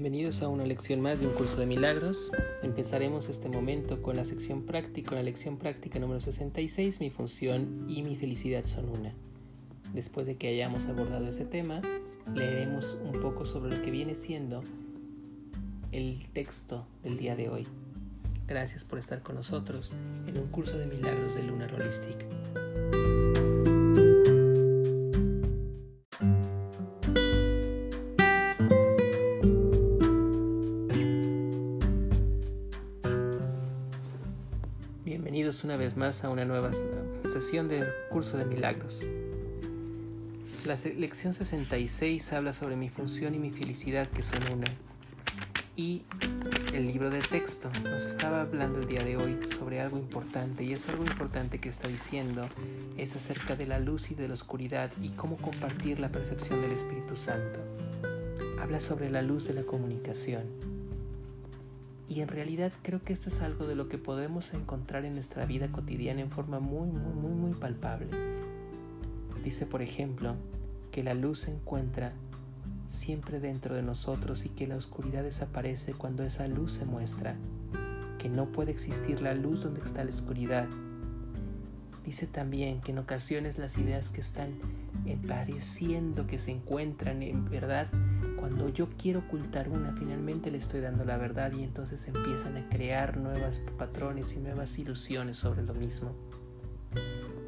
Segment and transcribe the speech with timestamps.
[0.00, 2.32] Bienvenidos a una lección más de un curso de milagros.
[2.62, 8.02] Empezaremos este momento con la sección práctica, la lección práctica número 66, mi función y
[8.02, 9.12] mi felicidad son una.
[9.92, 11.82] Después de que hayamos abordado ese tema,
[12.34, 14.62] leeremos un poco sobre lo que viene siendo
[15.92, 17.66] el texto del día de hoy.
[18.48, 19.92] Gracias por estar con nosotros
[20.26, 22.69] en un curso de milagros de Luna Holistic.
[36.00, 36.70] Más a una nueva
[37.30, 39.02] sesión del curso de milagros.
[40.64, 44.66] La lección 66 habla sobre mi función y mi felicidad que son una.
[45.76, 46.04] Y
[46.72, 50.72] el libro de texto nos estaba hablando el día de hoy sobre algo importante y
[50.72, 52.48] es algo importante que está diciendo
[52.96, 56.72] es acerca de la luz y de la oscuridad y cómo compartir la percepción del
[56.72, 57.60] Espíritu Santo.
[58.58, 60.79] Habla sobre la luz de la comunicación
[62.10, 65.46] y en realidad creo que esto es algo de lo que podemos encontrar en nuestra
[65.46, 68.08] vida cotidiana en forma muy, muy, muy, muy palpable.
[69.44, 70.34] Dice, por ejemplo,
[70.90, 72.12] que la luz se encuentra
[72.88, 77.36] siempre dentro de nosotros y que la oscuridad desaparece cuando esa luz se muestra,
[78.18, 80.66] que no puede existir la luz donde está la oscuridad.
[82.10, 84.54] Dice también que en ocasiones las ideas que están
[85.28, 87.86] pareciendo que se encuentran en verdad
[88.36, 92.68] cuando yo quiero ocultar una, finalmente le estoy dando la verdad y entonces empiezan a
[92.68, 96.10] crear nuevos patrones y nuevas ilusiones sobre lo mismo.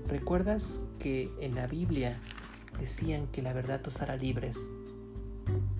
[0.06, 2.16] ¿Recuerdas que en la Biblia
[2.78, 4.56] decían que la verdad os hará libres?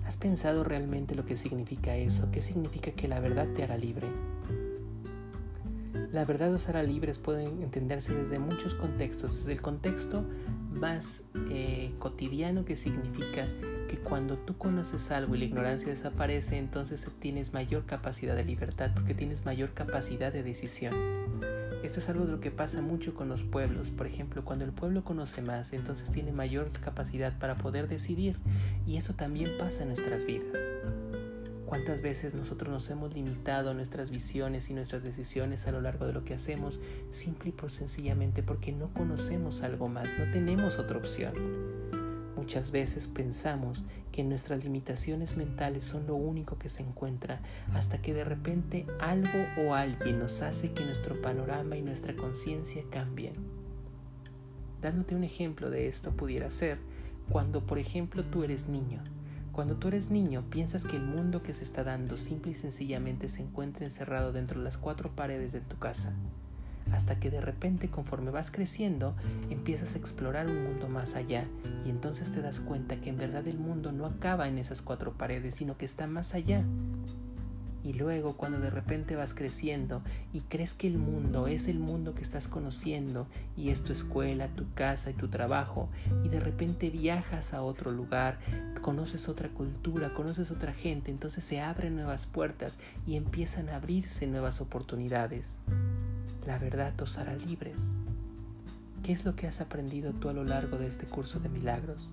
[0.05, 2.29] ¿Has pensado realmente lo que significa eso?
[2.33, 4.09] ¿Qué significa que la verdad te hará libre?
[6.13, 10.23] La verdad os hará libres pueden entenderse desde muchos contextos, desde el contexto
[10.71, 13.47] más eh, cotidiano que significa
[13.97, 19.13] cuando tú conoces algo y la ignorancia desaparece, entonces tienes mayor capacidad de libertad porque
[19.13, 20.93] tienes mayor capacidad de decisión.
[21.83, 23.91] Esto es algo de lo que pasa mucho con los pueblos.
[23.91, 28.37] Por ejemplo, cuando el pueblo conoce más, entonces tiene mayor capacidad para poder decidir.
[28.87, 30.57] Y eso también pasa en nuestras vidas.
[31.73, 36.13] ¿Cuántas veces nosotros nos hemos limitado nuestras visiones y nuestras decisiones a lo largo de
[36.13, 36.79] lo que hacemos
[37.09, 41.33] simple y por sencillamente porque no conocemos algo más, no tenemos otra opción?
[42.35, 47.41] Muchas veces pensamos que nuestras limitaciones mentales son lo único que se encuentra
[47.73, 52.83] hasta que de repente algo o alguien nos hace que nuestro panorama y nuestra conciencia
[52.91, 53.33] cambien.
[54.79, 56.77] Dándote un ejemplo de esto pudiera ser
[57.31, 59.01] cuando por ejemplo tú eres niño.
[59.53, 63.29] Cuando tú eres niño piensas que el mundo que se está dando simple y sencillamente
[63.29, 66.13] se encuentra encerrado dentro de las cuatro paredes de tu casa
[66.91, 69.15] hasta que de repente conforme vas creciendo
[69.49, 71.45] empiezas a explorar un mundo más allá
[71.85, 75.13] y entonces te das cuenta que en verdad el mundo no acaba en esas cuatro
[75.13, 76.63] paredes, sino que está más allá.
[77.83, 80.01] Y luego cuando de repente vas creciendo
[80.31, 83.27] y crees que el mundo es el mundo que estás conociendo
[83.57, 85.89] y es tu escuela, tu casa y tu trabajo
[86.23, 88.39] y de repente viajas a otro lugar,
[88.81, 94.27] conoces otra cultura, conoces otra gente, entonces se abren nuevas puertas y empiezan a abrirse
[94.27, 95.57] nuevas oportunidades
[96.45, 97.77] la verdad os hará libres.
[99.03, 102.09] ¿Qué es lo que has aprendido tú a lo largo de este curso de milagros?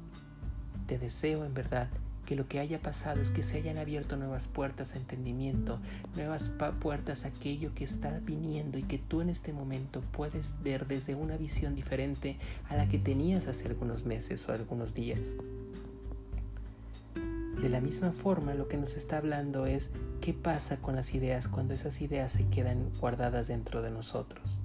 [0.87, 1.89] Te deseo en verdad
[2.31, 5.81] que lo que haya pasado es que se hayan abierto nuevas puertas a entendimiento,
[6.15, 10.87] nuevas puertas a aquello que está viniendo y que tú en este momento puedes ver
[10.87, 12.37] desde una visión diferente
[12.69, 15.19] a la que tenías hace algunos meses o algunos días.
[17.61, 19.91] De la misma forma, lo que nos está hablando es
[20.21, 24.57] qué pasa con las ideas cuando esas ideas se quedan guardadas dentro de nosotros.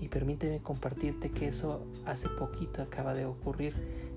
[0.00, 3.72] Y permíteme compartirte que eso hace poquito acaba de ocurrir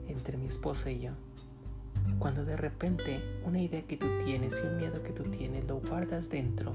[0.08, 1.12] entre mi esposa y yo.
[2.20, 5.80] Cuando de repente una idea que tú tienes y un miedo que tú tienes lo
[5.80, 6.74] guardas dentro,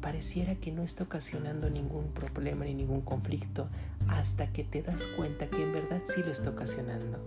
[0.00, 3.68] pareciera que no está ocasionando ningún problema ni ningún conflicto
[4.08, 7.18] hasta que te das cuenta que en verdad sí lo está ocasionando.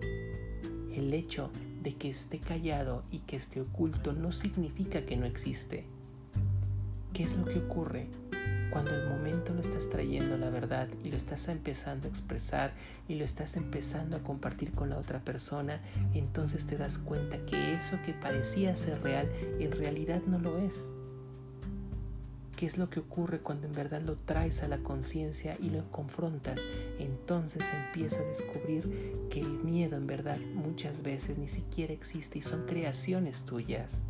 [0.94, 1.50] El hecho
[1.84, 5.86] de que esté callado y que esté oculto no significa que no existe.
[7.14, 8.08] ¿Qué es lo que ocurre?
[8.72, 12.72] Cuando el momento lo estás trayendo la verdad y lo estás empezando a expresar
[13.10, 15.82] y lo estás empezando a compartir con la otra persona,
[16.14, 19.30] entonces te das cuenta que eso que parecía ser real
[19.60, 20.90] en realidad no lo es.
[22.56, 25.92] ¿Qué es lo que ocurre cuando en verdad lo traes a la conciencia y lo
[25.92, 26.62] confrontas?
[27.00, 32.42] Entonces empieza a descubrir que el miedo en verdad muchas veces ni siquiera existe y
[32.44, 34.02] son creaciones tuyas.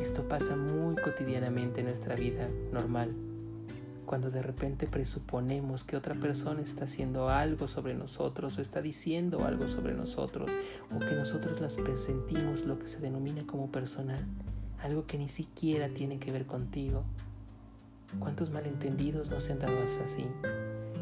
[0.00, 3.14] Esto pasa muy cotidianamente en nuestra vida normal.
[4.06, 9.44] cuando de repente presuponemos que otra persona está haciendo algo sobre nosotros o está diciendo
[9.44, 10.48] algo sobre nosotros
[10.94, 14.24] o que nosotros las presentimos lo que se denomina como personal,
[14.80, 17.02] algo que ni siquiera tiene que ver contigo.
[18.20, 20.24] ¿Cuántos malentendidos no se han dado así?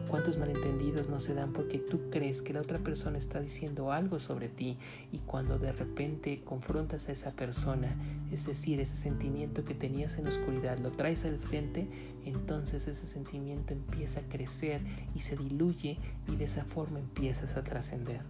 [0.09, 4.21] ¿Cuántos malentendidos no se dan porque tú crees que la otra persona está diciendo algo
[4.21, 4.79] sobre ti
[5.11, 7.97] y cuando de repente confrontas a esa persona,
[8.31, 11.89] es decir, ese sentimiento que tenías en oscuridad, lo traes al frente,
[12.25, 14.83] entonces ese sentimiento empieza a crecer
[15.15, 15.99] y se diluye
[16.29, 18.21] y de esa forma empiezas a trascender?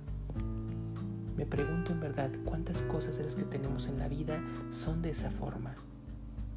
[1.37, 4.41] Me pregunto en verdad cuántas cosas de las que tenemos en la vida
[4.71, 5.75] son de esa forma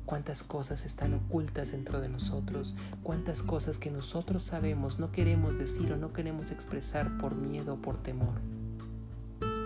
[0.08, 5.92] cuántas cosas están ocultas dentro de nosotros, cuántas cosas que nosotros sabemos no queremos decir
[5.92, 8.40] o no queremos expresar por miedo o por temor.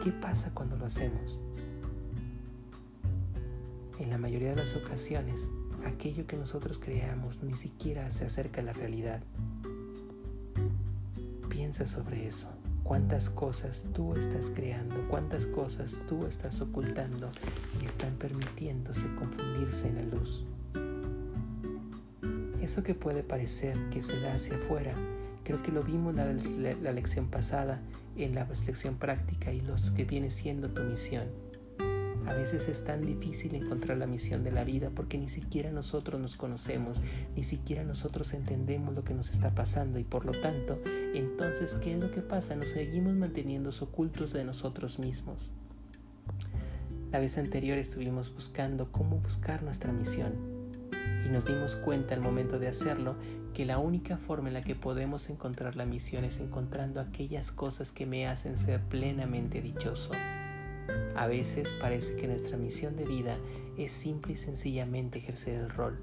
[0.04, 1.40] ¿Qué pasa cuando lo hacemos?
[4.00, 5.48] En la mayoría de las ocasiones,
[5.86, 9.22] aquello que nosotros creamos ni siquiera se acerca a la realidad.
[11.50, 12.50] Piensa sobre eso
[12.92, 17.32] cuántas cosas tú estás creando, cuántas cosas tú estás ocultando
[17.82, 20.44] y están permitiéndose confundirse en la luz.
[22.62, 24.94] Eso que puede parecer que se da hacia afuera,
[25.46, 26.34] creo que lo vimos la,
[26.92, 27.80] lección pasada
[28.18, 31.30] en la lección práctica y los que viene siendo tu misión.
[32.28, 36.22] A veces es tan difícil encontrar la misión de la vida porque ni siquiera nosotros
[36.22, 37.02] nos conocemos,
[37.36, 40.80] ni siquiera nosotros entendemos lo que nos está pasando y por lo tanto,
[41.14, 42.56] entonces, ¿qué es lo que pasa?
[42.56, 45.50] Nos seguimos manteniendo ocultos de nosotros mismos.
[47.12, 50.34] La vez anterior estuvimos buscando cómo buscar nuestra misión
[51.26, 53.16] y nos dimos cuenta al momento de hacerlo
[53.54, 57.92] que la única forma en la que podemos encontrar la misión es encontrando aquellas cosas
[57.92, 60.12] que me hacen ser plenamente dichoso.
[61.16, 63.38] A veces parece que nuestra misión de vida
[63.78, 66.00] es simple y sencillamente ejercer el rol.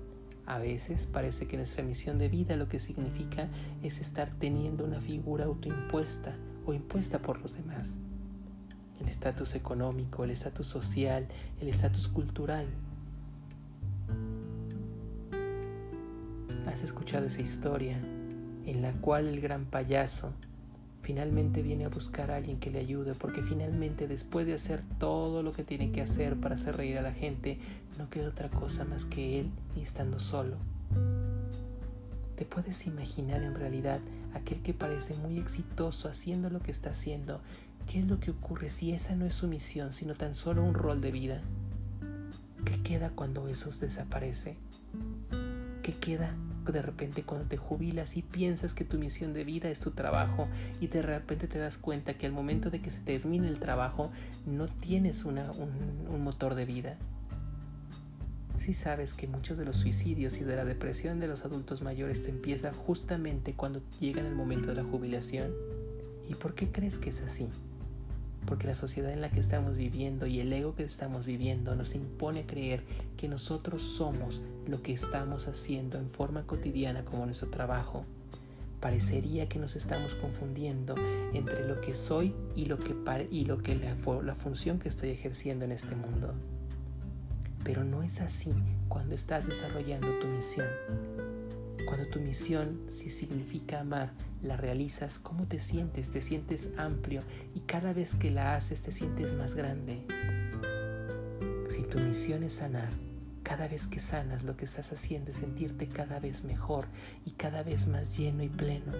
[0.46, 3.48] A veces parece que nuestra misión de vida lo que significa
[3.82, 7.98] es estar teniendo una figura autoimpuesta o impuesta por los demás.
[9.00, 11.28] El estatus económico, el estatus social,
[11.60, 12.66] el estatus cultural.
[16.66, 17.98] ¿Has escuchado esa historia
[18.66, 20.32] en la cual el gran payaso
[21.08, 25.42] finalmente viene a buscar a alguien que le ayude, porque finalmente después de hacer todo
[25.42, 27.58] lo que tiene que hacer para hacer reír a la gente,
[27.96, 30.58] no queda otra cosa más que él y estando solo.
[32.36, 34.00] ¿Te puedes imaginar en realidad
[34.34, 37.40] aquel que parece muy exitoso haciendo lo que está haciendo?
[37.90, 40.74] ¿Qué es lo que ocurre si esa no es su misión, sino tan solo un
[40.74, 41.40] rol de vida?
[42.66, 44.58] ¿Qué queda cuando eso desaparece?
[45.82, 46.34] ¿Qué queda
[46.72, 50.48] de repente cuando te jubilas y piensas que tu misión de vida es tu trabajo
[50.80, 54.10] y de repente te das cuenta que al momento de que se termine el trabajo
[54.46, 56.96] no tienes una, un, motor de vida.
[58.58, 62.24] Si sabes que muchos de los suicidios y de la depresión de los adultos mayores
[62.24, 65.52] te empieza justamente cuando llegan el momento de la jubilación.
[66.28, 67.48] ¿Y por qué crees que es así?
[68.48, 71.94] Porque la sociedad en la que estamos viviendo y el ego que estamos viviendo nos
[71.94, 72.82] impone creer
[73.18, 78.06] que nosotros somos lo que estamos haciendo en forma cotidiana como nuestro trabajo.
[78.80, 80.94] Parecería que nos estamos confundiendo
[81.34, 82.94] entre lo que soy y lo que,
[83.30, 86.32] y lo que la, la función que estoy ejerciendo en este mundo.
[87.64, 88.54] Pero no es así
[88.88, 90.68] cuando estás desarrollando tu misión.
[91.86, 94.12] Cuando tu misión, si significa amar,
[94.42, 96.10] la realizas, ¿cómo te sientes?
[96.10, 97.22] Te sientes amplio
[97.54, 100.04] y cada vez que la haces te sientes más grande.
[101.70, 102.90] Si tu misión es sanar,
[103.42, 106.86] cada vez que sanas lo que estás haciendo es sentirte cada vez mejor
[107.24, 108.92] y cada vez más lleno y pleno.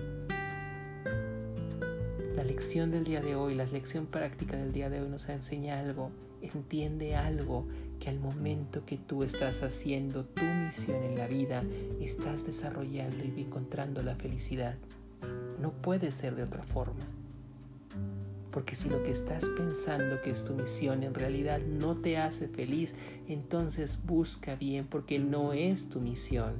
[2.35, 5.81] La lección del día de hoy, la lección práctica del día de hoy nos enseña
[5.81, 6.11] algo,
[6.41, 7.67] entiende algo
[7.99, 11.65] que al momento que tú estás haciendo tu misión en la vida,
[12.01, 14.77] estás desarrollando y encontrando la felicidad.
[15.61, 17.05] No puede ser de otra forma.
[18.50, 22.49] Porque si lo que estás pensando que es tu misión en realidad no te hace
[22.49, 22.95] feliz,
[23.29, 26.55] entonces busca bien porque no es tu misión.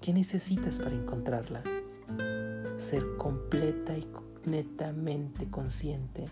[0.00, 1.62] ¿Qué necesitas para encontrarla?
[2.78, 4.06] Ser completa y
[4.46, 6.24] netamente consciente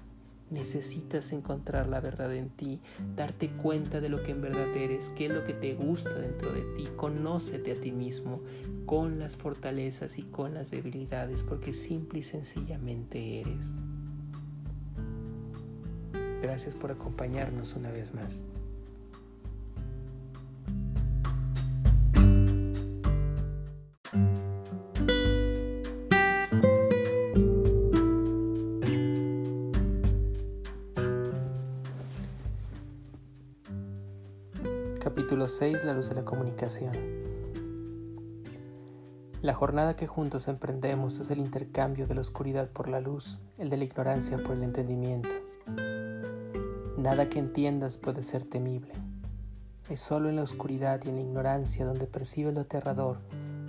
[0.52, 2.78] Necesitas encontrar la verdad en ti,
[3.16, 6.52] darte cuenta de lo que en verdad eres, qué es lo que te gusta dentro
[6.52, 6.88] de ti.
[6.94, 8.42] Conócete a ti mismo
[8.85, 13.75] con las fortalezas y con las debilidades, porque simple y sencillamente eres.
[16.42, 18.42] Gracias por acompañarnos una vez más.
[35.62, 35.85] 6.
[35.85, 36.92] La luz de la comunicación.
[39.42, 43.71] La jornada que juntos emprendemos es el intercambio de la oscuridad por la luz, el
[43.71, 45.28] de la ignorancia por el entendimiento.
[46.99, 48.90] Nada que entiendas puede ser temible.
[49.88, 53.19] Es solo en la oscuridad y en la ignorancia donde percibes lo aterrador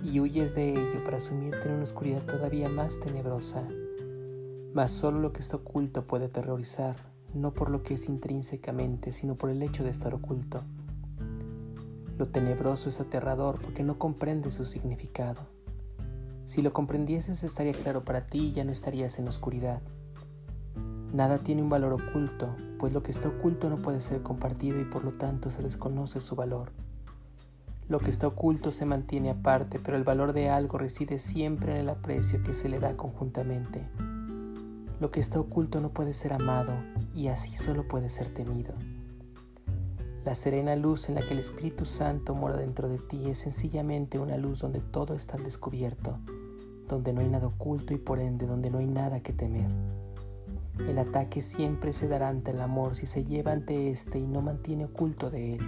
[0.02, 3.62] y huyes de ello para sumirte en una oscuridad todavía más tenebrosa.
[4.72, 6.96] Mas solo lo que está oculto puede aterrorizar,
[7.34, 10.64] no por lo que es intrínsecamente, sino por el hecho de estar oculto.
[12.16, 15.42] Lo tenebroso es aterrador porque no comprende su significado.
[16.44, 19.80] Si lo comprendieses estaría claro para ti y ya no estarías en oscuridad.
[21.12, 24.84] Nada tiene un valor oculto, pues lo que está oculto no puede ser compartido y
[24.84, 26.70] por lo tanto se desconoce su valor.
[27.88, 31.78] Lo que está oculto se mantiene aparte, pero el valor de algo reside siempre en
[31.78, 33.86] el aprecio que se le da conjuntamente.
[35.00, 36.72] Lo que está oculto no puede ser amado
[37.14, 38.74] y así solo puede ser temido.
[40.24, 44.18] La serena luz en la que el Espíritu Santo mora dentro de ti es sencillamente
[44.18, 46.16] una luz donde todo está al descubierto,
[46.88, 49.68] donde no hay nada oculto y por ende donde no hay nada que temer.
[50.78, 54.40] El ataque siempre se dará ante el amor si se lleva ante éste y no
[54.40, 55.60] mantiene oculto de él.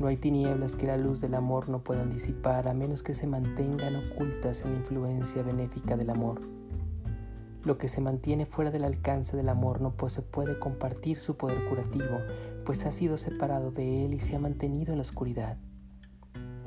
[0.00, 3.28] No hay tinieblas que la luz del amor no puedan disipar a menos que se
[3.28, 6.40] mantengan ocultas en la influencia benéfica del amor.
[7.62, 11.62] Lo que se mantiene fuera del alcance del amor no pues puede compartir su poder
[11.68, 12.18] curativo,
[12.64, 15.56] pues ha sido separado de él y se ha mantenido en la oscuridad.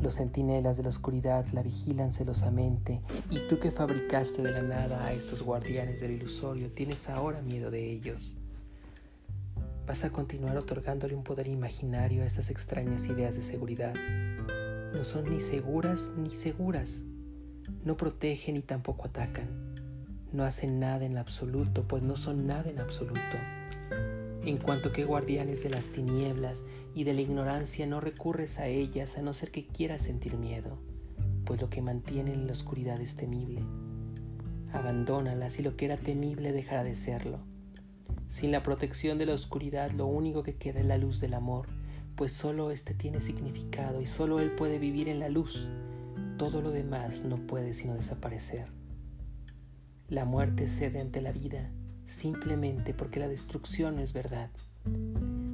[0.02, 5.06] Los centinelas de la oscuridad la vigilan celosamente, y tú que fabricaste de la nada
[5.06, 8.36] a estos guardianes del ilusorio, tienes ahora miedo de ellos.
[9.88, 13.94] Vas a continuar otorgándole un poder imaginario a estas extrañas ideas de seguridad.
[14.94, 17.02] No son ni seguras ni seguras.
[17.84, 19.74] No protegen ni tampoco atacan
[20.34, 23.22] no hacen nada en absoluto, pues no son nada en absoluto.
[24.46, 29.18] En cuanto que guardianes de las tinieblas y de la ignorancia no recurres a ellas
[29.18, 30.80] a no ser que quieras sentir miedo,
[31.46, 33.62] pues lo que mantiene en la oscuridad es temible.
[34.74, 37.40] Abandónalas y lo que era temible dejará de serlo.
[38.28, 41.68] Sin la protección de la oscuridad lo único que queda es la luz del amor,
[42.18, 45.70] pues solo éste tiene significado y solo él puede vivir en la luz.
[46.38, 48.68] Todo lo demás no puede sino desaparecer.
[50.10, 51.72] La muerte cede ante la vida
[52.06, 54.50] simplemente porque la destrucción no es verdad.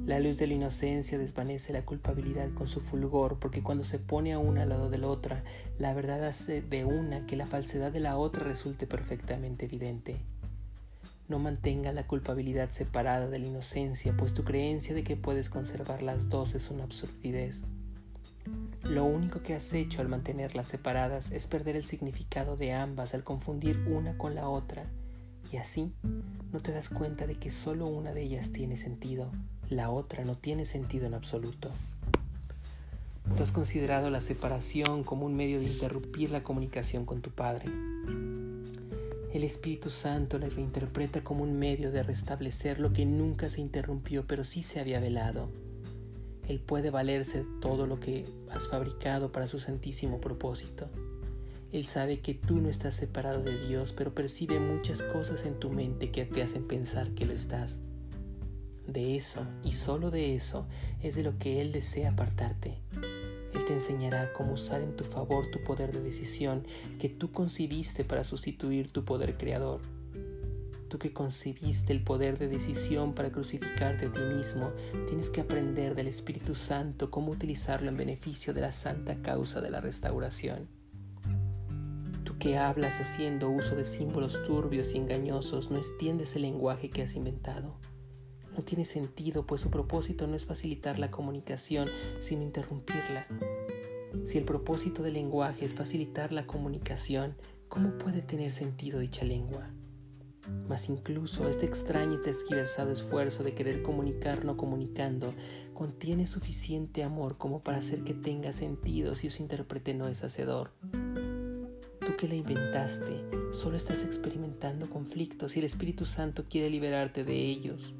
[0.06, 4.32] La luz de la inocencia desvanece la culpabilidad con su fulgor, porque cuando se pone
[4.32, 5.44] a una al lado de la otra,
[5.78, 10.16] la verdad hace de una que la falsedad de la otra resulte perfectamente evidente.
[11.28, 16.02] No mantenga la culpabilidad separada de la inocencia, pues tu creencia de que puedes conservar
[16.02, 17.62] las dos es una absurdidez.
[18.82, 23.22] Lo único que has hecho al mantenerlas separadas es perder el significado de ambas al
[23.22, 24.86] confundir una con la otra,
[25.52, 25.92] y así
[26.52, 29.30] no te das cuenta de que solo una de ellas tiene sentido,
[29.68, 31.70] la otra no tiene sentido en absoluto.
[33.36, 37.66] Tú has considerado la separación como un medio de interrumpir la comunicación con tu Padre.
[39.32, 44.26] El Espíritu Santo la reinterpreta como un medio de restablecer lo que nunca se interrumpió
[44.26, 45.48] pero sí se había velado
[46.50, 50.88] él puede valerse de todo lo que has fabricado para su santísimo propósito.
[51.72, 55.70] Él sabe que tú no estás separado de Dios, pero percibe muchas cosas en tu
[55.70, 57.78] mente que te hacen pensar que lo estás.
[58.86, 60.66] De eso, y solo de eso,
[61.00, 62.78] es de lo que Él desea apartarte.
[63.54, 66.66] Él te enseñará cómo usar en tu favor tu poder de decisión
[66.98, 69.80] que tú concibiste para sustituir tu poder creador
[70.90, 74.72] Tú que concibiste el poder de decisión para crucificarte a ti mismo,
[75.06, 79.70] tienes que aprender del Espíritu Santo cómo utilizarlo en beneficio de la santa causa de
[79.70, 80.79] la restauración.
[82.40, 87.14] Que hablas haciendo uso de símbolos turbios y engañosos, no extiendes el lenguaje que has
[87.14, 87.76] inventado.
[88.56, 91.90] No tiene sentido, pues su propósito no es facilitar la comunicación,
[92.22, 93.26] sino interrumpirla.
[94.24, 97.34] Si el propósito del lenguaje es facilitar la comunicación,
[97.68, 99.68] ¿cómo puede tener sentido dicha lengua?
[100.66, 105.34] Mas incluso este extraño y tergiversado esfuerzo de querer comunicar no comunicando
[105.74, 110.72] contiene suficiente amor como para hacer que tenga sentido si su intérprete no es hacedor.
[112.20, 113.24] Que la inventaste,
[113.54, 117.94] solo estás experimentando conflictos y el Espíritu Santo quiere liberarte de ellos.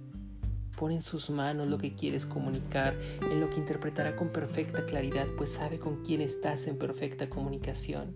[0.79, 5.27] Pon en sus manos lo que quieres comunicar, en lo que interpretará con perfecta claridad,
[5.39, 8.15] pues sabe con quién estás en perfecta comunicación.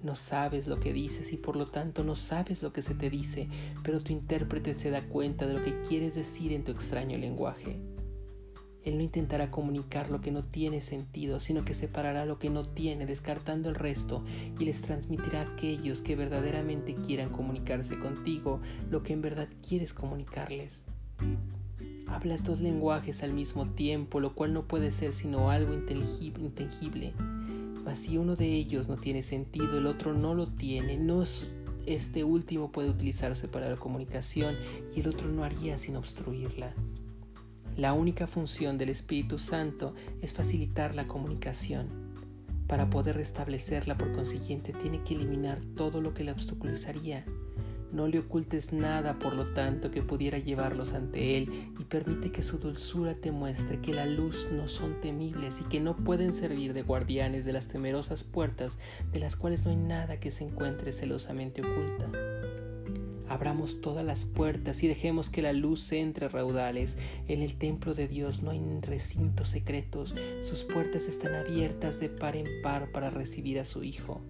[0.00, 3.10] No sabes lo que dices y por lo tanto no sabes lo que se te
[3.10, 3.48] dice,
[3.82, 7.80] pero tu intérprete se da cuenta de lo que quieres decir en tu extraño lenguaje.
[8.84, 12.64] Él no intentará comunicar lo que no tiene sentido, sino que separará lo que no
[12.64, 14.22] tiene, descartando el resto,
[14.58, 18.60] y les transmitirá a aquellos que verdaderamente quieran comunicarse contigo
[18.90, 20.82] lo que en verdad quieres comunicarles.
[22.06, 27.14] Hablas dos lenguajes al mismo tiempo, lo cual no puede ser sino algo intangible
[27.94, 31.24] si uno de ellos no tiene sentido, el otro no lo tiene, no
[31.86, 34.56] este último puede utilizarse para la comunicación
[34.96, 36.72] y el otro no haría sin obstruirla.
[37.76, 41.88] La única función del Espíritu Santo es facilitar la comunicación.
[42.66, 47.24] Para poder restablecerla, por consiguiente, tiene que eliminar todo lo que la obstaculizaría
[47.94, 52.42] no le ocultes nada, por lo tanto, que pudiera llevarlos ante Él y permite que
[52.42, 56.72] su dulzura te muestre que la luz no son temibles y que no pueden servir
[56.72, 58.78] de guardianes de las temerosas puertas
[59.12, 62.43] de las cuales no hay nada que se encuentre celosamente oculta.
[63.34, 66.96] Abramos todas las puertas y dejemos que la luz entre raudales.
[67.26, 70.14] En el templo de Dios no hay recintos secretos,
[70.44, 74.20] sus puertas están abiertas de par en par para recibir a su Hijo.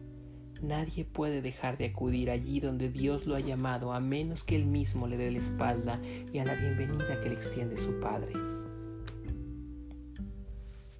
[0.62, 4.64] Nadie puede dejar de acudir allí donde Dios lo ha llamado a menos que él
[4.64, 6.00] mismo le dé la espalda
[6.32, 8.32] y a la bienvenida que le extiende su Padre.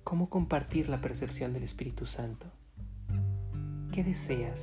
[0.03, 2.53] ¿Cómo compartir la percepción del Espíritu Santo?
[3.93, 4.63] ¿Qué deseas?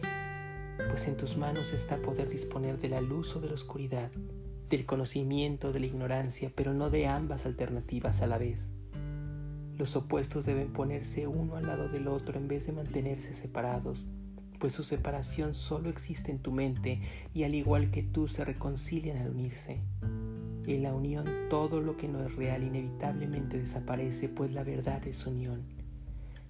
[0.89, 4.11] Pues en tus manos está poder disponer de la luz o de la oscuridad,
[4.69, 8.69] del conocimiento, de la ignorancia, pero no de ambas alternativas a la vez.
[9.77, 14.07] Los opuestos deben ponerse uno al lado del otro en vez de mantenerse separados
[14.61, 17.01] pues su separación solo existe en tu mente
[17.33, 19.81] y al igual que tú se reconcilian al unirse.
[20.67, 25.25] En la unión todo lo que no es real inevitablemente desaparece, pues la verdad es
[25.25, 25.80] unión.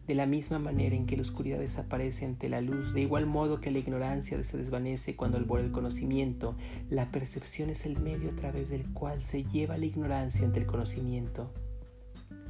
[0.08, 3.62] De la misma manera en que la oscuridad desaparece ante la luz, de igual modo
[3.62, 6.56] que la ignorancia se desvanece cuando albora el conocimiento,
[6.90, 10.66] la percepción es el medio a través del cual se lleva la ignorancia ante el
[10.66, 11.54] conocimiento.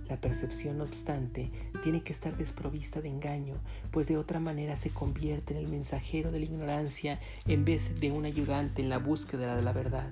[0.08, 1.52] La percepción, no obstante,
[1.84, 3.56] tiene que estar desprovista de engaño,
[3.92, 8.12] pues de otra manera se convierte en el mensajero de la ignorancia en vez de
[8.12, 10.12] un ayudante en la búsqueda de la verdad.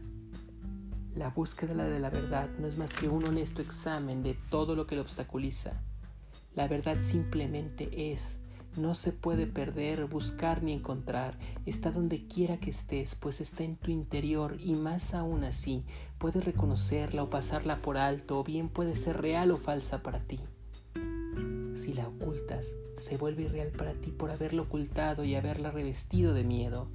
[1.15, 4.88] La búsqueda de la verdad no es más que un honesto examen de todo lo
[4.88, 5.81] que lo obstaculiza.
[6.59, 8.21] La verdad simplemente es
[8.75, 11.37] no se puede perder, buscar ni encontrar.
[11.65, 15.85] Está donde quiera que estés, pues está en tu interior y más aún así,
[16.17, 20.41] puedes reconocerla o pasarla por alto o bien puede ser real o falsa para ti.
[21.75, 26.43] Si la ocultas, se vuelve irreal para ti por haberla ocultado y haberla revestido de
[26.43, 26.89] miedo.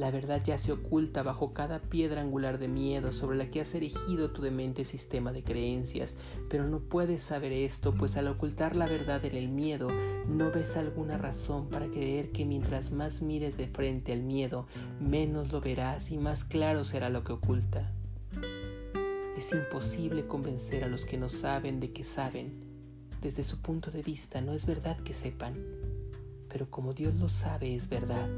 [0.00, 3.74] La verdad ya se oculta bajo cada piedra angular de miedo sobre la que has
[3.74, 6.14] erigido tu demente sistema de creencias,
[6.48, 9.88] pero no puedes saber esto, pues al ocultar la verdad en el miedo,
[10.26, 14.66] no ves alguna razón para creer que mientras más mires de frente al miedo,
[15.00, 17.92] menos lo verás y más claro será lo que oculta.
[19.36, 22.64] Es imposible convencer a los que no saben de que saben.
[23.20, 25.62] Desde su punto de vista no es verdad que sepan,
[26.48, 28.30] pero como Dios lo sabe es verdad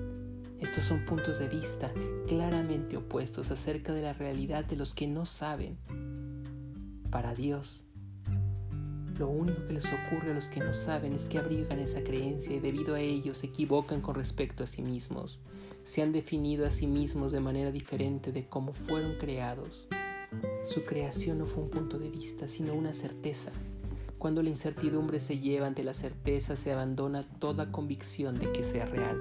[0.62, 1.92] estos son puntos de vista
[2.28, 5.76] claramente opuestos acerca de la realidad de los que no saben.
[7.10, 7.82] Para Dios,
[9.18, 12.54] lo único que les ocurre a los que no saben es que abrigan esa creencia
[12.54, 15.40] y debido a ello se equivocan con respecto a sí mismos.
[15.82, 19.88] Se han definido a sí mismos de manera diferente de cómo fueron creados.
[20.72, 23.50] Su creación no fue un punto de vista, sino una certeza.
[24.16, 28.86] Cuando la incertidumbre se lleva ante la certeza, se abandona toda convicción de que sea
[28.86, 29.20] real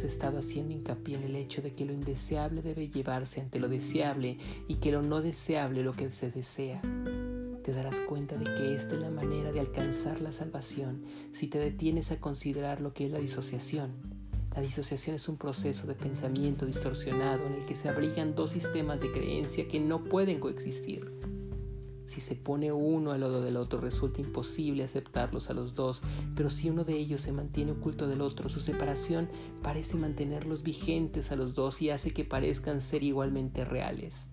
[0.00, 3.68] hemos estado haciendo hincapié en el hecho de que lo indeseable debe llevarse ante lo
[3.68, 6.80] deseable y que lo no deseable lo que se desea.
[7.62, 11.58] Te darás cuenta de que esta es la manera de alcanzar la salvación si te
[11.58, 13.90] detienes a considerar lo que es la disociación.
[14.54, 19.02] La disociación es un proceso de pensamiento distorsionado en el que se abrigan dos sistemas
[19.02, 21.12] de creencia que no pueden coexistir.
[22.10, 26.02] Si se pone uno al lado del otro resulta imposible aceptarlos a los dos,
[26.34, 29.28] pero si uno de ellos se mantiene oculto del otro, su separación
[29.62, 34.26] parece mantenerlos vigentes a los dos y hace que parezcan ser igualmente reales.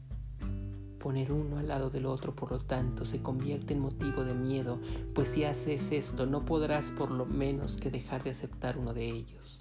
[0.97, 4.79] Poner uno al lado del otro, por lo tanto, se convierte en motivo de miedo,
[5.13, 9.07] pues si haces esto no podrás por lo menos que dejar de aceptar uno de
[9.07, 9.59] ellos.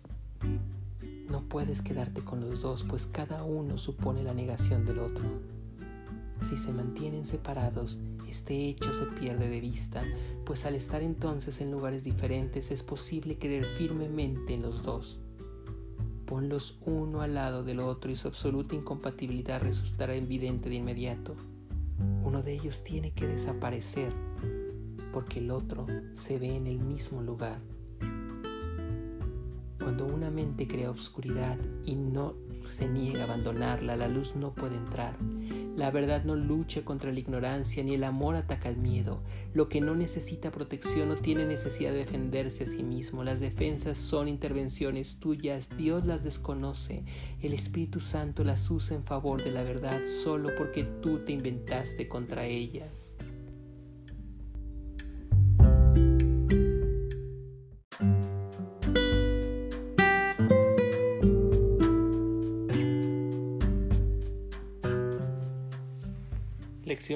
[1.29, 5.56] No puedes quedarte con los dos, pues cada uno supone la negación del otro.
[6.43, 10.03] Si se mantienen separados, este hecho se pierde de vista,
[10.45, 15.19] pues al estar entonces en lugares diferentes es posible creer firmemente en los dos.
[16.27, 21.37] Ponlos uno al lado del otro y su absoluta incompatibilidad resultará evidente de inmediato.
[22.25, 24.13] Uno de ellos tiene que desaparecer
[25.13, 27.59] porque el otro se ve en el mismo lugar.
[29.79, 32.35] Cuando una mente crea oscuridad y no
[32.69, 35.17] se niega a abandonarla, la luz no puede entrar.
[35.77, 39.21] La verdad no lucha contra la ignorancia, ni el amor ataca el miedo.
[39.53, 43.23] Lo que no necesita protección no tiene necesidad de defenderse a sí mismo.
[43.23, 47.05] Las defensas son intervenciones tuyas, Dios las desconoce.
[47.43, 52.09] El Espíritu Santo las usa en favor de la verdad solo porque tú te inventaste
[52.09, 53.06] contra ellas.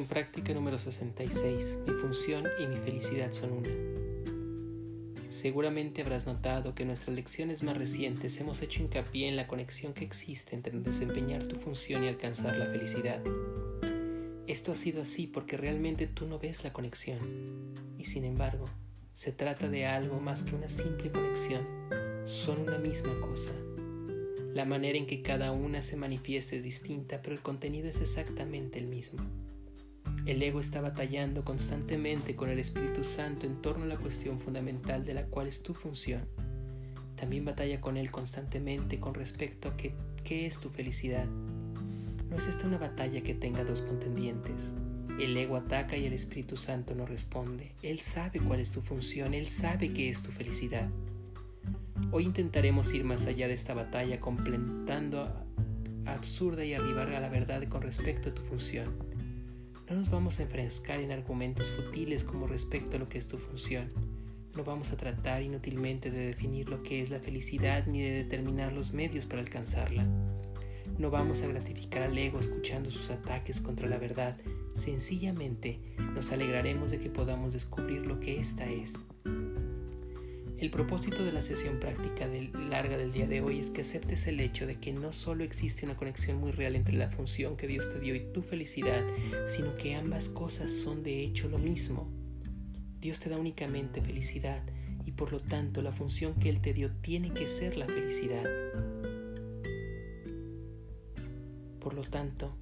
[0.06, 1.78] Práctica número 66.
[1.86, 3.68] Mi función y mi felicidad son una.
[5.28, 9.92] Seguramente habrás notado que en nuestras lecciones más recientes hemos hecho hincapié en la conexión
[9.92, 13.22] que existe entre desempeñar tu función y alcanzar la felicidad.
[14.46, 17.18] Esto ha sido así porque realmente tú no ves la conexión
[17.98, 18.64] y sin embargo
[19.14, 21.66] se trata de algo más que una simple conexión.
[22.24, 23.52] Son una misma cosa.
[24.54, 28.78] La manera en que cada una se manifiesta es distinta, pero el contenido es exactamente
[28.78, 29.22] el mismo.
[30.26, 35.04] El ego está batallando constantemente con el Espíritu Santo en torno a la cuestión fundamental
[35.04, 36.22] de la cual es tu función.
[37.16, 41.26] También batalla con él constantemente con respecto a qué, qué es tu felicidad.
[41.26, 44.72] No es esta una batalla que tenga dos contendientes.
[45.18, 47.72] El ego ataca y el Espíritu Santo no responde.
[47.82, 50.88] Él sabe cuál es tu función, él sabe qué es tu felicidad.
[52.12, 55.30] Hoy intentaremos ir más allá de esta batalla completando
[56.06, 59.09] absurda y arribar a la verdad con respecto a tu función.
[59.90, 63.38] No nos vamos a enfrescar en argumentos futiles como respecto a lo que es tu
[63.38, 63.88] función.
[64.54, 68.72] No vamos a tratar inútilmente de definir lo que es la felicidad ni de determinar
[68.72, 70.06] los medios para alcanzarla.
[70.96, 74.36] No vamos a gratificar al ego escuchando sus ataques contra la verdad.
[74.76, 75.80] Sencillamente
[76.14, 78.94] nos alegraremos de que podamos descubrir lo que ésta es
[80.60, 82.28] el propósito de la sesión práctica
[82.68, 85.86] larga del día de hoy es que aceptes el hecho de que no solo existe
[85.86, 89.02] una conexión muy real entre la función que Dios te dio y tu felicidad,
[89.46, 92.10] sino que ambas cosas son de hecho lo mismo.
[93.00, 94.62] Dios te da únicamente felicidad
[95.06, 98.44] y por lo tanto la función que Él te dio tiene que ser la felicidad.
[101.80, 102.54] Por lo tanto,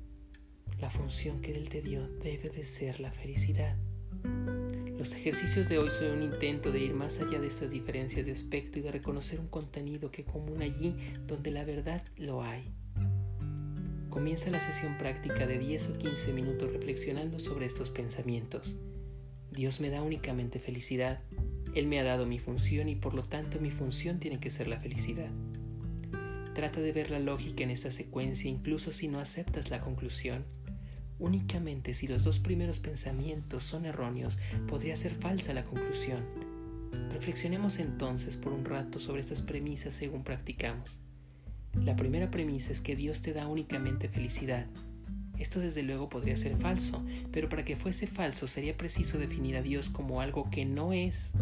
[0.81, 3.77] la función que Él te dio debe de ser la felicidad.
[4.99, 8.33] Los ejercicios de hoy son un intento de ir más allá de estas diferencias de
[8.33, 12.65] aspecto y de reconocer un contenido que común allí donde la verdad lo hay.
[14.11, 18.75] Comienza la sesión práctica de 10 o 15 minutos reflexionando sobre estos pensamientos.
[19.53, 21.21] Dios me da únicamente felicidad.
[21.77, 24.67] Él me ha dado mi función y por lo tanto mi función tiene que ser
[24.67, 25.31] la felicidad.
[26.57, 30.45] Trata de ver la lógica en esta secuencia incluso si no aceptas la conclusión
[31.19, 36.25] Únicamente si los dos primeros pensamientos son erróneos, podría ser falsa la conclusión.
[37.13, 40.89] Reflexionemos entonces por un rato sobre estas premisas según practicamos.
[41.75, 44.67] La primera premisa es que Dios te da únicamente felicidad.
[45.39, 49.63] Esto desde luego podría ser falso, pero para que fuese falso sería preciso definir a
[49.63, 51.33] Dios como algo que no es.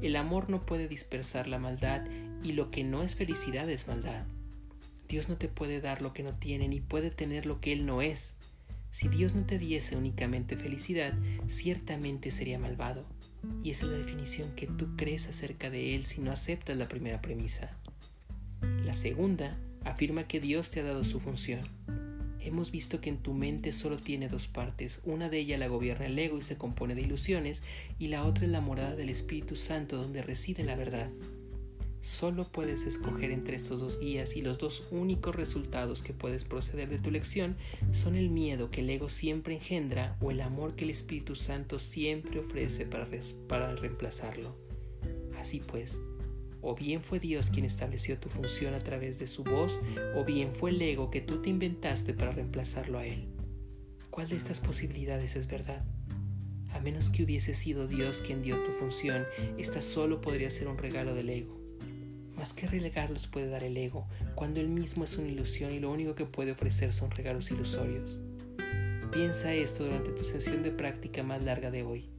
[0.00, 2.04] El amor no puede dispersar la maldad
[2.42, 4.24] y lo que no es felicidad es maldad.
[5.08, 7.84] Dios no te puede dar lo que no tiene ni puede tener lo que Él
[7.84, 8.36] no es.
[8.94, 11.14] Si Dios no te diese únicamente felicidad,
[11.48, 13.04] ciertamente sería malvado.
[13.64, 16.86] Y esa es la definición que tú crees acerca de Él si no aceptas la
[16.86, 17.76] primera premisa.
[18.84, 21.62] La segunda afirma que Dios te ha dado su función.
[22.38, 25.00] Hemos visto que en tu mente solo tiene dos partes.
[25.02, 27.64] Una de ellas la gobierna el ego y se compone de ilusiones,
[27.98, 31.10] y la otra es la morada del Espíritu Santo donde reside la verdad.
[32.04, 36.90] Solo puedes escoger entre estos dos guías y los dos únicos resultados que puedes proceder
[36.90, 37.56] de tu lección
[37.92, 41.78] son el miedo que el ego siempre engendra o el amor que el Espíritu Santo
[41.78, 43.08] siempre ofrece para,
[43.48, 44.54] para reemplazarlo.
[45.38, 45.98] Así pues,
[46.60, 49.74] o bien fue Dios quien estableció tu función a través de su voz,
[50.14, 53.28] o bien fue el ego que tú te inventaste para reemplazarlo a él.
[54.10, 55.82] ¿Cuál de estas posibilidades es verdad?
[56.70, 59.24] A menos que hubiese sido Dios quien dio tu función,
[59.56, 61.63] esta solo podría ser un regalo del ego.
[62.36, 65.90] Más que regalos puede dar el ego, cuando él mismo es una ilusión y lo
[65.90, 68.18] único que puede ofrecer son regalos ilusorios.
[69.12, 72.10] Piensa esto durante tu sesión de práctica más larga de hoy.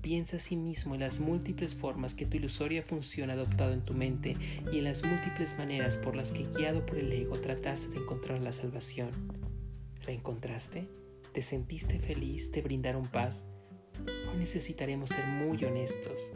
[0.00, 3.84] Piensa a sí mismo en las múltiples formas que tu ilusoria función ha adoptado en
[3.84, 4.34] tu mente
[4.72, 8.40] y en las múltiples maneras por las que guiado por el ego trataste de encontrar
[8.40, 9.10] la salvación.
[10.06, 10.86] ¿La encontraste?
[11.34, 12.52] ¿Te sentiste feliz?
[12.52, 13.44] ¿Te brindaron paz?
[14.30, 16.30] Hoy necesitaremos ser muy honestos.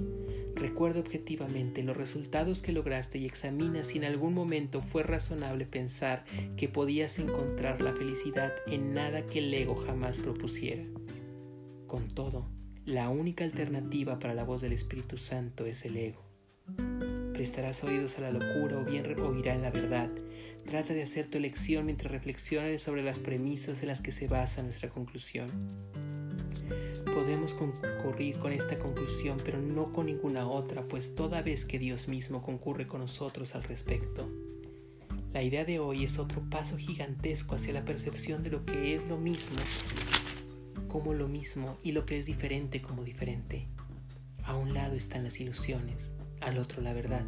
[0.62, 6.24] Recuerda objetivamente los resultados que lograste y examina si en algún momento fue razonable pensar
[6.56, 10.84] que podías encontrar la felicidad en nada que el ego jamás propusiera.
[11.88, 12.48] Con todo,
[12.84, 16.22] la única alternativa para la voz del Espíritu Santo es el ego.
[17.32, 20.12] Prestarás oídos a la locura o bien oirás la verdad.
[20.64, 24.62] Trata de hacer tu elección mientras reflexiones sobre las premisas en las que se basa
[24.62, 25.48] nuestra conclusión.
[27.14, 32.08] Podemos concurrir con esta conclusión, pero no con ninguna otra, pues toda vez que Dios
[32.08, 34.28] mismo concurre con nosotros al respecto.
[35.32, 39.06] La idea de hoy es otro paso gigantesco hacia la percepción de lo que es
[39.08, 39.56] lo mismo
[40.92, 43.66] como lo mismo y lo que es diferente como diferente.
[44.44, 47.24] A un lado están las ilusiones, al otro la verdad.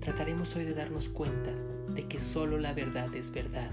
[0.00, 1.52] Trataremos hoy de darnos cuenta
[1.90, 3.70] de que solo la verdad es verdad.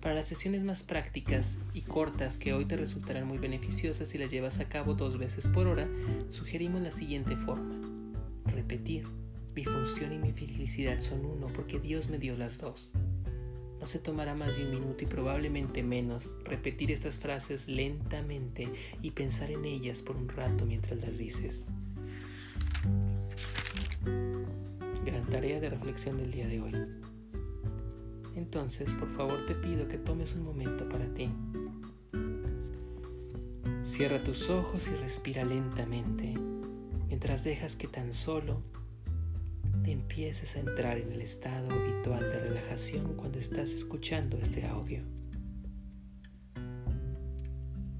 [0.00, 4.30] Para las sesiones más prácticas y cortas que hoy te resultarán muy beneficiosas si las
[4.30, 5.88] llevas a cabo dos veces por hora,
[6.28, 7.74] sugerimos la siguiente forma.
[8.46, 9.06] Repetir.
[9.56, 12.92] Mi función y mi felicidad son uno porque Dios me dio las dos.
[13.80, 18.68] No se tomará más de un minuto y probablemente menos repetir estas frases lentamente
[19.02, 21.66] y pensar en ellas por un rato mientras las dices.
[25.04, 26.72] Gran tarea de reflexión del día de hoy.
[28.48, 31.30] Entonces, por favor, te pido que tomes un momento para ti.
[33.84, 36.34] Cierra tus ojos y respira lentamente
[37.08, 38.62] mientras dejas que tan solo
[39.84, 45.02] te empieces a entrar en el estado habitual de relajación cuando estás escuchando este audio.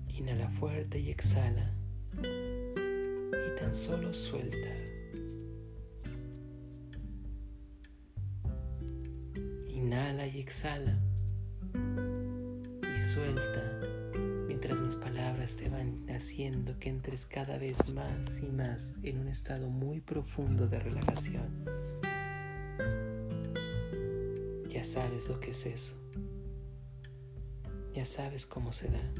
[0.08, 1.74] Inhala fuerte y exhala
[2.22, 4.87] y tan solo suelta.
[9.88, 10.98] Inhala y exhala
[11.72, 13.80] y suelta
[14.46, 19.28] mientras mis palabras te van haciendo que entres cada vez más y más en un
[19.28, 21.64] estado muy profundo de relajación.
[24.68, 25.96] Ya sabes lo que es eso.
[27.94, 29.10] Ya sabes cómo se da.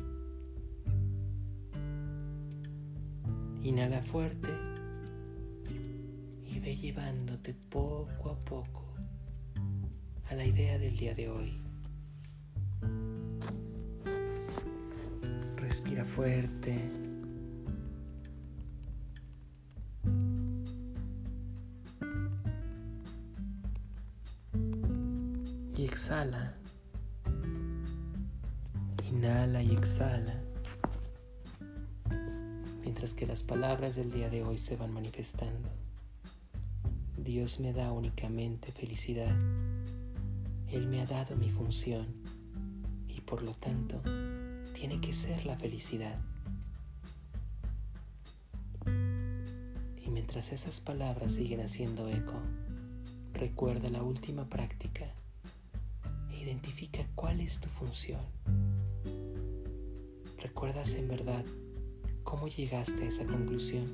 [3.63, 4.51] Inhala fuerte
[6.45, 8.78] y ve llevándote poco a poco
[10.31, 11.59] a la idea del día de hoy.
[15.57, 16.79] Respira fuerte.
[25.77, 26.55] Y exhala.
[29.11, 30.35] Inhala y exhala.
[32.83, 35.69] Mientras que las palabras del día de hoy se van manifestando.
[37.17, 39.35] Dios me da únicamente felicidad.
[40.71, 42.07] Él me ha dado mi función
[43.09, 44.01] y por lo tanto
[44.75, 46.19] tiene que ser la felicidad.
[50.05, 52.41] Y mientras esas palabras siguen haciendo eco,
[53.33, 55.07] recuerda la última práctica
[56.31, 58.21] e identifica cuál es tu función.
[60.39, 61.45] ¿Recuerdas en verdad
[62.25, 63.87] cómo llegaste a esa conclusión?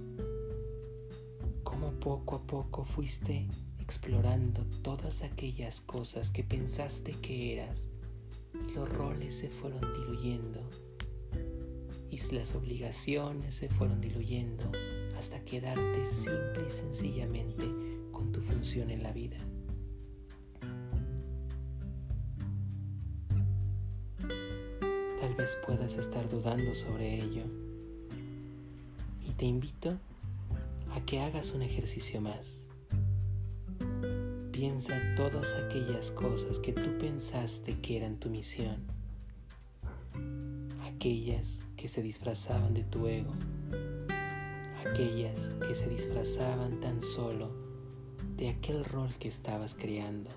[1.63, 3.47] ¿Cómo poco a poco fuiste
[3.85, 7.87] explorando todas aquellas cosas que pensaste que eras
[8.75, 10.61] los roles se fueron diluyendo
[12.11, 14.71] y las obligaciones se fueron diluyendo
[15.19, 17.67] hasta quedarte simple y sencillamente
[18.11, 19.37] con tu función en la vida.
[25.21, 27.43] Tal vez puedas estar dudando sobre ello
[29.27, 29.99] y te invito
[30.95, 32.64] a que hagas un ejercicio más
[34.55, 38.77] Piensa todas aquellas cosas que tú pensaste que eran tu misión,
[40.85, 43.33] aquellas que se disfrazaban de tu ego,
[44.87, 47.51] aquellas que se disfrazaban tan solo
[48.37, 50.31] de aquel rol que estabas creando.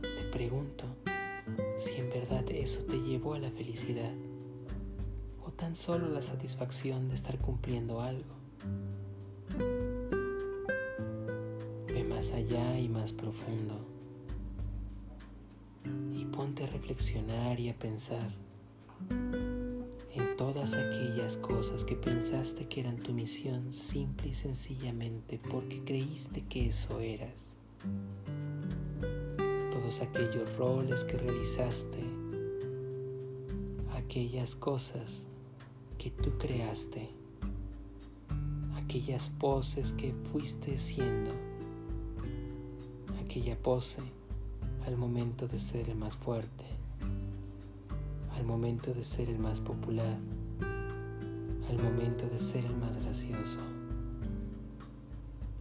[0.00, 0.86] Te pregunto
[1.78, 4.14] si en verdad eso te llevó a la felicidad
[5.44, 8.32] o tan solo la satisfacción de estar cumpliendo algo.
[12.32, 13.78] Allá y más profundo.
[16.14, 18.34] Y ponte a reflexionar y a pensar
[19.10, 26.42] en todas aquellas cosas que pensaste que eran tu misión simple y sencillamente porque creíste
[26.44, 27.52] que eso eras.
[29.70, 31.98] Todos aquellos roles que realizaste,
[33.94, 35.22] aquellas cosas
[35.98, 37.10] que tú creaste,
[38.76, 41.53] aquellas poses que fuiste haciendo
[43.34, 44.00] aquella pose
[44.86, 46.66] al momento de ser el más fuerte,
[48.36, 50.18] al momento de ser el más popular,
[51.68, 53.58] al momento de ser el más gracioso.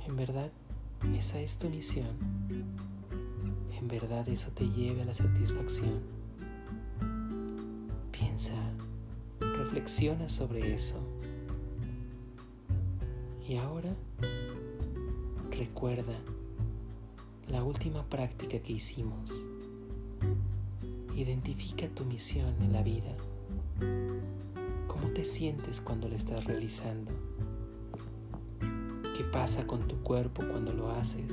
[0.05, 0.51] En verdad,
[1.17, 2.12] esa es tu misión.
[3.75, 5.99] En verdad eso te lleva a la satisfacción.
[8.12, 8.53] Piensa,
[9.39, 10.99] reflexiona sobre eso.
[13.49, 13.95] Y ahora,
[15.49, 16.19] recuerda
[17.53, 19.31] la última práctica que hicimos.
[21.15, 23.15] Identifica tu misión en la vida.
[24.87, 27.11] ¿Cómo te sientes cuando la estás realizando?
[28.59, 31.31] ¿Qué pasa con tu cuerpo cuando lo haces?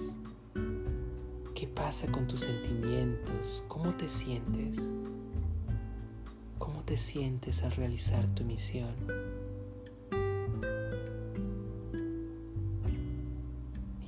[1.54, 3.64] ¿Qué pasa con tus sentimientos?
[3.66, 4.76] ¿Cómo te sientes?
[6.58, 8.94] ¿Cómo te sientes al realizar tu misión?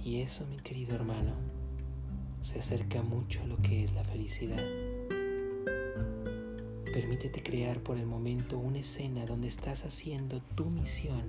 [0.04, 1.51] Y eso, mi querido hermano,
[2.52, 4.62] se acerca mucho a lo que es la felicidad.
[6.92, 11.22] Permítete crear por el momento una escena donde estás haciendo tu misión.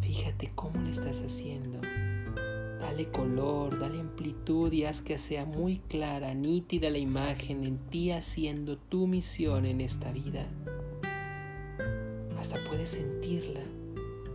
[0.00, 1.80] Fíjate cómo lo estás haciendo.
[2.78, 8.12] Dale color, dale amplitud y haz que sea muy clara, nítida la imagen en ti
[8.12, 10.46] haciendo tu misión en esta vida.
[12.38, 13.62] Hasta puedes sentirla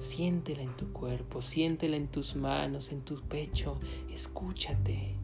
[0.03, 3.77] Siéntela en tu cuerpo, siéntela en tus manos, en tu pecho.
[4.13, 5.15] Escúchate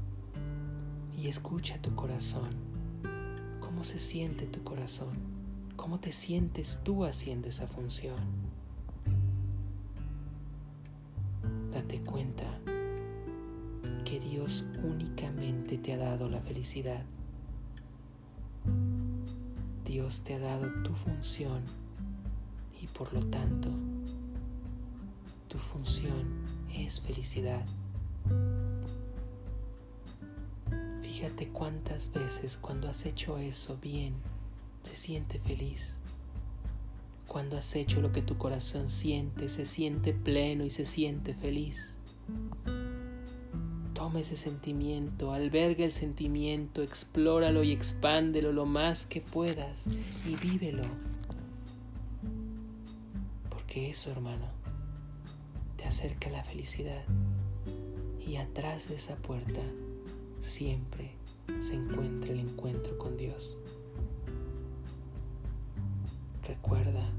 [1.17, 2.47] y escucha tu corazón.
[3.59, 5.09] ¿Cómo se siente tu corazón?
[5.75, 8.15] ¿Cómo te sientes tú haciendo esa función?
[11.73, 12.45] Date cuenta
[14.05, 17.03] que Dios únicamente te ha dado la felicidad.
[19.83, 21.63] Dios te ha dado tu función
[22.81, 23.69] y por lo tanto
[25.49, 27.65] tu función es felicidad.
[31.01, 34.13] Fíjate cuántas veces cuando has hecho eso bien,
[34.83, 35.95] se siente feliz.
[37.27, 41.93] Cuando has hecho lo que tu corazón siente, se siente pleno y se siente feliz.
[43.93, 49.83] Toma ese sentimiento, alberga el sentimiento, explóralo y expándelo lo más que puedas
[50.25, 50.83] y vívelo.
[53.49, 54.58] Porque eso, hermano,
[55.89, 57.03] acerca la felicidad
[58.23, 59.59] y atrás de esa puerta
[60.39, 61.09] siempre
[61.61, 63.57] se encuentra el encuentro con Dios.
[66.47, 67.09] Recuerda,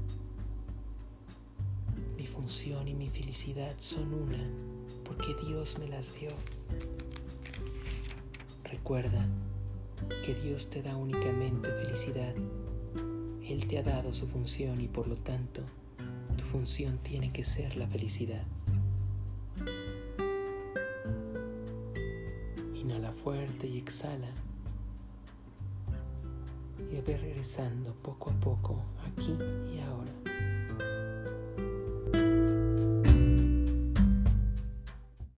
[2.15, 4.49] mi función y mi felicidad son una
[5.03, 6.29] porque Dios me las dio.
[8.63, 9.27] Recuerda
[10.25, 12.33] que Dios te da únicamente felicidad.
[13.45, 15.61] Él te ha dado su función y por lo tanto
[16.51, 18.43] función tiene que ser la felicidad.
[23.23, 24.29] Fuerte y exhala.
[26.91, 29.37] Y ve regresando poco a poco, aquí
[29.73, 30.20] y ahora.